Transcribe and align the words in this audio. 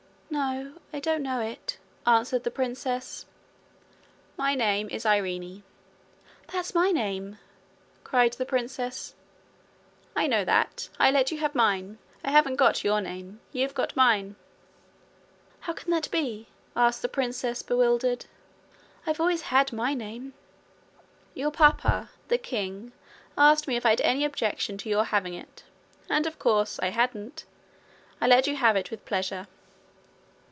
'No, 0.33 0.75
I 0.93 1.01
don't 1.01 1.23
know 1.23 1.41
it,' 1.41 1.77
answered 2.07 2.45
the 2.45 2.51
princess. 2.51 3.25
'My 4.37 4.55
name 4.55 4.87
is 4.89 5.05
Irene.' 5.05 5.63
'That's 6.47 6.73
my 6.73 6.91
name!' 6.91 7.37
cried 8.05 8.31
the 8.33 8.45
princess. 8.45 9.13
'I 10.15 10.27
know 10.27 10.45
that. 10.45 10.87
I 10.97 11.11
let 11.11 11.31
you 11.33 11.39
have 11.39 11.53
mine. 11.53 11.97
I 12.23 12.31
haven't 12.31 12.55
got 12.55 12.81
your 12.81 13.01
name. 13.01 13.41
You've 13.51 13.73
got 13.73 13.93
mine.' 13.97 14.37
'How 15.59 15.73
can 15.73 15.91
that 15.91 16.09
be?' 16.11 16.47
asked 16.77 17.01
the 17.01 17.09
princess, 17.09 17.61
bewildered. 17.61 18.25
'I've 19.05 19.19
always 19.19 19.41
had 19.43 19.73
my 19.73 19.93
name.' 19.93 20.33
'Your 21.33 21.51
papa, 21.51 22.09
the 22.29 22.37
king, 22.37 22.93
asked 23.37 23.67
me 23.67 23.75
if 23.75 23.85
I 23.85 23.89
had 23.89 24.01
any 24.01 24.23
objection 24.23 24.77
to 24.77 24.89
your 24.89 25.03
having 25.03 25.33
it; 25.33 25.65
and, 26.09 26.25
of 26.25 26.39
course, 26.39 26.79
I 26.79 26.89
hadn't. 26.91 27.43
I 28.21 28.27
let 28.27 28.47
you 28.47 28.55
have 28.55 28.77
it 28.77 28.91
with 28.91 29.03
pleasure.' 29.05 29.47